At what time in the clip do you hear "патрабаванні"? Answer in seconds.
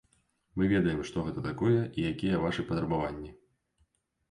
2.73-3.31